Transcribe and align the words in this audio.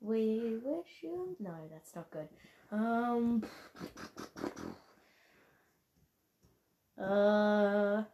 We 0.00 0.58
wish 0.62 1.02
you. 1.02 1.36
No, 1.38 1.54
that's 1.70 1.94
not 1.94 2.10
good. 2.10 2.28
Um. 2.72 3.44
Uh. 6.98 8.04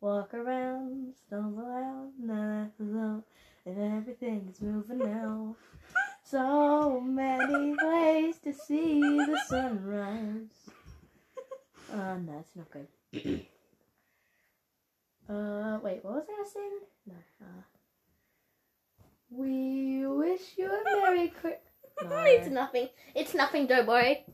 Walk 0.00 0.32
around, 0.32 1.14
stumble 1.26 1.66
out, 1.66 2.12
not 2.20 2.70
alone, 2.78 3.24
and 3.66 3.98
everything's 3.98 4.60
moving 4.60 4.98
now. 4.98 5.56
So 6.22 7.00
many 7.00 7.74
ways 7.82 8.38
to 8.44 8.52
see 8.52 9.00
the 9.00 9.40
sunrise. 9.48 10.70
Uh, 11.92 12.16
no, 12.18 12.38
it's 12.38 12.54
not 12.54 12.70
good. 12.70 12.86
uh, 15.28 15.78
wait, 15.82 16.04
what 16.04 16.14
was 16.14 16.26
I 16.28 16.48
sing? 16.52 16.78
No, 17.06 17.14
uh. 17.42 17.62
We 19.30 19.67
Christmas. 21.30 21.60
it's 22.00 22.48
nothing. 22.48 22.88
It's 23.14 23.34
nothing. 23.34 23.66
Don't 23.66 23.86
worry. 23.86 24.24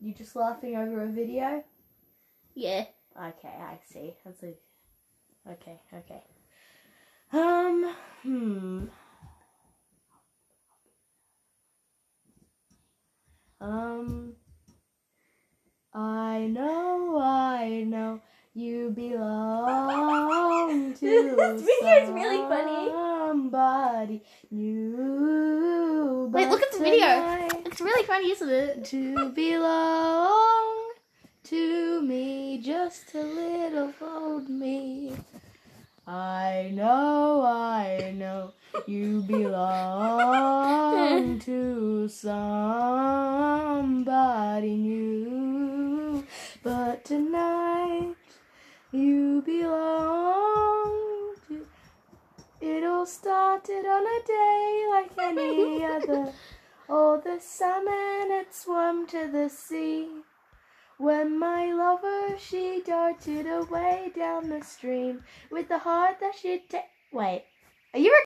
You 0.00 0.14
just 0.14 0.34
laughing 0.34 0.76
over 0.76 1.04
a 1.04 1.08
video? 1.08 1.62
Yeah. 2.54 2.86
Okay, 3.16 3.48
I 3.48 3.78
see. 3.92 4.14
That's 4.24 4.42
a... 4.42 4.54
Okay, 5.48 5.80
okay. 5.94 6.22
Um, 7.32 7.94
hmm. 8.22 8.84
Um, 13.60 14.34
I 15.94 16.48
know, 16.50 17.20
I 17.22 17.84
know, 17.86 18.20
you 18.54 18.90
belong 18.90 20.94
to 20.94 21.34
This 21.36 21.62
video 21.62 22.02
is 22.02 22.10
really 22.10 22.38
funny. 22.38 22.90
Somebody 22.90 24.22
new. 24.50 26.28
Wait, 26.32 26.48
look 26.48 26.60
but 26.60 26.72
at 26.72 26.78
the 26.78 26.81
video. 26.92 27.48
It's 27.64 27.80
really 27.80 28.06
funny, 28.06 28.30
isn't 28.32 28.50
it? 28.50 28.84
to 28.86 29.30
belong 29.30 30.92
to 31.44 32.02
me, 32.02 32.58
just 32.58 33.14
a 33.14 33.22
little 33.22 33.92
old 34.02 34.48
me. 34.48 35.14
I 36.06 36.70
know, 36.74 37.42
I 37.46 38.12
know, 38.16 38.52
you 38.86 39.22
belong 39.22 40.18
to 41.46 42.08
somebody 42.08 42.36
new, 44.76 46.26
but 46.62 47.04
tonight 47.04 48.16
you 48.90 49.42
belong 49.46 51.36
to. 51.48 51.66
It 52.60 52.84
all 52.84 53.06
started 53.06 53.86
on 53.86 54.06
a 54.06 54.20
day 54.26 54.86
like 54.90 55.10
any 55.18 55.84
other. 55.94 56.32
Oh, 56.88 57.20
the 57.24 57.38
salmon 57.40 58.30
had 58.30 58.52
swum 58.52 59.06
to 59.08 59.28
the 59.30 59.48
sea. 59.48 60.08
When 60.98 61.38
my 61.38 61.72
lover 61.72 62.38
she 62.38 62.82
darted 62.84 63.46
away 63.46 64.12
down 64.14 64.48
the 64.48 64.62
stream 64.62 65.24
with 65.50 65.68
the 65.68 65.78
heart 65.78 66.18
that 66.20 66.34
she'd 66.34 66.68
take. 66.68 66.82
Wait, 67.12 67.44
are 67.94 68.00
you? 68.00 68.24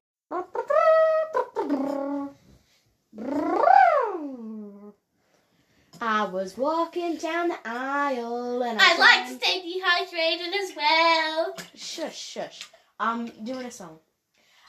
I 6.00 6.28
was 6.30 6.56
walking 6.56 7.16
down 7.16 7.48
the 7.48 7.58
aisle 7.64 8.62
and 8.62 8.78
I. 8.80 8.94
I 8.94 8.98
like 8.98 9.28
to 9.28 9.44
stay 9.44 9.62
dehydrated 9.62 10.54
as 10.54 10.76
well. 10.76 11.54
Shush, 11.74 12.18
shush. 12.18 12.68
I'm 12.98 13.26
doing 13.44 13.66
a 13.66 13.70
song. 13.70 13.98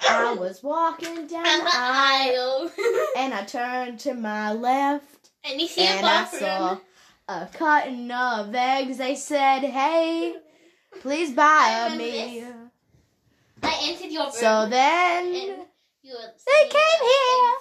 I 0.01 0.33
was 0.33 0.61
walking 0.63 1.27
down 1.27 1.43
the 1.43 1.71
aisle 1.73 2.71
and 3.17 3.33
I 3.33 3.43
turned 3.45 3.99
to 4.01 4.13
my 4.13 4.51
left 4.53 5.29
and 5.43 5.59
you 5.61 5.67
see 5.67 5.85
a 5.85 5.89
and 5.89 6.05
I 6.05 6.23
bathroom. 6.23 6.41
saw 6.41 6.77
a 7.27 7.49
carton 7.53 8.11
of 8.11 8.53
eggs. 8.53 8.97
They 8.97 9.15
said, 9.15 9.61
"Hey, 9.61 10.35
please 11.01 11.31
buy 11.33 11.87
I 11.91 11.97
me." 11.97 12.11
this. 12.41 12.53
I 13.63 13.77
entered 13.89 14.11
your 14.11 14.23
room. 14.25 14.31
So 14.33 14.67
then 14.69 15.31
they 15.33 16.69
came 16.69 17.01
here. 17.01 17.53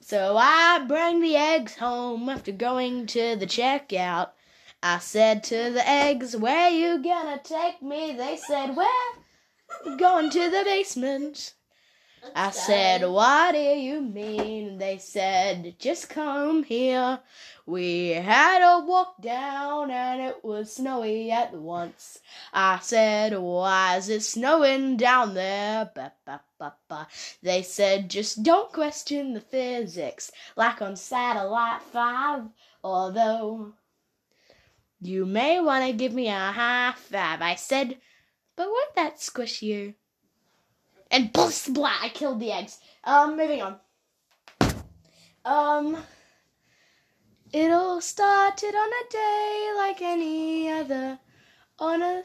So 0.00 0.36
I 0.36 0.84
bring 0.86 1.20
the 1.20 1.36
eggs 1.36 1.76
home 1.76 2.28
after 2.28 2.52
going 2.52 3.06
to 3.06 3.36
the 3.36 3.46
checkout. 3.46 4.30
I 4.82 4.98
said 4.98 5.42
to 5.44 5.70
the 5.70 5.86
eggs, 5.88 6.36
"Where 6.36 6.68
you 6.70 7.02
gonna 7.02 7.38
take 7.38 7.82
me?" 7.82 8.12
They 8.12 8.36
said, 8.36 8.76
"Where?" 8.76 8.88
Going 9.98 10.30
to 10.30 10.50
the 10.50 10.62
basement. 10.64 11.54
I 12.34 12.50
said, 12.50 13.06
What 13.06 13.52
do 13.52 13.58
you 13.58 14.00
mean? 14.00 14.78
They 14.78 14.98
said, 14.98 15.78
Just 15.78 16.08
come 16.08 16.62
here. 16.62 17.20
We 17.66 18.10
had 18.10 18.62
a 18.62 18.84
walk 18.84 19.20
down 19.20 19.90
and 19.90 20.22
it 20.22 20.44
was 20.44 20.76
snowy 20.76 21.30
at 21.30 21.52
once. 21.52 22.20
I 22.52 22.78
said, 22.80 23.38
Why 23.38 23.96
is 23.96 24.08
it 24.08 24.22
snowing 24.22 24.96
down 24.96 25.34
there? 25.34 25.90
Ba, 25.94 26.12
ba, 26.24 26.40
ba, 26.58 26.74
ba. 26.88 27.08
They 27.42 27.62
said, 27.62 28.08
Just 28.08 28.42
don't 28.42 28.72
question 28.72 29.34
the 29.34 29.40
physics, 29.40 30.32
like 30.56 30.80
on 30.80 30.96
Satellite 30.96 31.82
5. 31.82 32.44
Although, 32.82 33.74
you 35.00 35.26
may 35.26 35.60
want 35.60 35.84
to 35.86 35.92
give 35.92 36.14
me 36.14 36.28
a 36.28 36.52
high 36.52 36.94
five. 36.96 37.42
I 37.42 37.56
said, 37.56 37.98
But 38.56 38.68
won't 38.68 38.94
that 38.94 39.20
squish 39.20 39.62
you? 39.62 39.94
and 41.14 41.32
blah, 41.32 41.50
blah, 41.68 41.94
I 42.02 42.08
killed 42.08 42.40
the 42.40 42.50
eggs. 42.50 42.78
Um, 43.04 43.36
moving 43.36 43.62
on. 43.62 43.76
Um, 45.44 45.96
it 47.52 47.70
all 47.70 48.00
started 48.00 48.74
on 48.74 48.88
a 48.88 49.10
day 49.10 49.72
like 49.76 50.02
any 50.02 50.70
other. 50.70 51.20
On 51.78 52.02
a. 52.02 52.24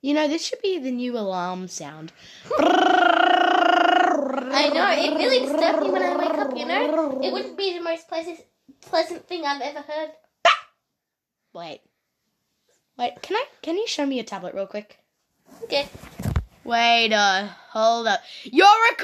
You 0.00 0.14
know, 0.14 0.28
this 0.28 0.46
should 0.46 0.62
be 0.62 0.78
the 0.78 0.92
new 0.92 1.18
alarm 1.18 1.68
sound. 1.68 2.12
I 4.50 4.70
know, 4.72 4.90
it 4.92 5.16
really 5.18 5.40
disturbed 5.40 5.82
me 5.82 5.90
when 5.90 6.02
I 6.02 6.16
wake 6.16 6.38
up, 6.38 6.56
you 6.56 6.64
know? 6.66 7.20
It 7.22 7.32
wouldn't 7.32 7.56
be 7.56 7.76
the 7.76 7.82
most 7.82 8.08
pleasant, 8.08 8.40
pleasant 8.80 9.26
thing 9.26 9.44
I've 9.44 9.60
ever 9.60 9.80
heard. 9.80 10.10
Wait. 11.52 11.80
Wait, 12.96 13.20
can 13.22 13.36
I 13.36 13.44
can 13.62 13.76
you 13.76 13.86
show 13.86 14.06
me 14.06 14.16
your 14.16 14.24
tablet 14.24 14.54
real 14.54 14.66
quick? 14.66 14.98
Okay. 15.64 15.88
Wait, 16.64 17.12
uh, 17.12 17.48
hold 17.70 18.06
up. 18.06 18.20
You're 18.44 18.66
recording 18.66 18.96